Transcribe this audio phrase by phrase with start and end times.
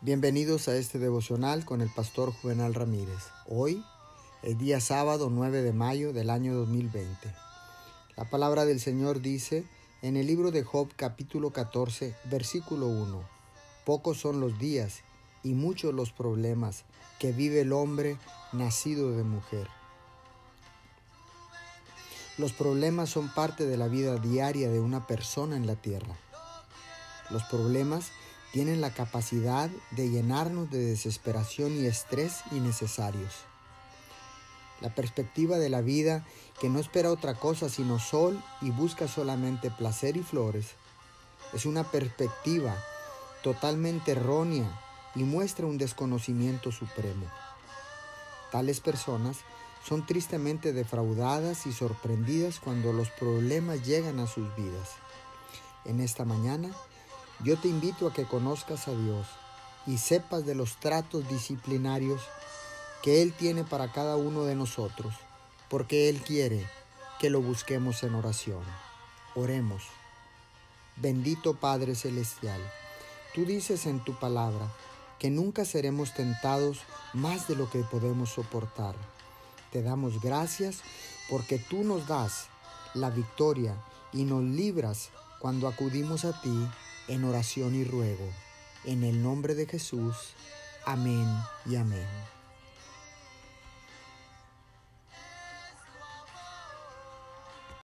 [0.00, 3.18] Bienvenidos a este devocional con el pastor Juvenal Ramírez.
[3.48, 3.84] Hoy,
[4.44, 7.34] el día sábado 9 de mayo del año 2020.
[8.16, 9.64] La palabra del Señor dice
[10.00, 13.28] en el libro de Job capítulo 14, versículo 1.
[13.84, 15.00] Pocos son los días
[15.42, 16.84] y muchos los problemas
[17.18, 18.18] que vive el hombre
[18.52, 19.66] nacido de mujer.
[22.36, 26.16] Los problemas son parte de la vida diaria de una persona en la tierra.
[27.30, 28.12] Los problemas
[28.52, 33.34] tienen la capacidad de llenarnos de desesperación y estrés innecesarios.
[34.80, 36.24] La perspectiva de la vida
[36.60, 40.66] que no espera otra cosa sino sol y busca solamente placer y flores
[41.52, 42.76] es una perspectiva
[43.42, 44.80] totalmente errónea
[45.14, 47.26] y muestra un desconocimiento supremo.
[48.52, 49.38] Tales personas
[49.86, 54.90] son tristemente defraudadas y sorprendidas cuando los problemas llegan a sus vidas.
[55.84, 56.70] En esta mañana
[57.44, 59.26] yo te invito a que conozcas a Dios
[59.86, 62.20] y sepas de los tratos disciplinarios
[63.02, 65.14] que Él tiene para cada uno de nosotros,
[65.68, 66.66] porque Él quiere
[67.20, 68.62] que lo busquemos en oración.
[69.34, 69.84] Oremos.
[70.96, 72.60] Bendito Padre Celestial,
[73.34, 74.68] tú dices en tu palabra
[75.20, 76.80] que nunca seremos tentados
[77.12, 78.96] más de lo que podemos soportar.
[79.70, 80.80] Te damos gracias
[81.30, 82.46] porque tú nos das
[82.94, 83.76] la victoria
[84.12, 86.68] y nos libras cuando acudimos a ti
[87.08, 88.28] en oración y ruego.
[88.84, 90.34] En el nombre de Jesús.
[90.84, 91.26] Amén
[91.66, 92.27] y amén.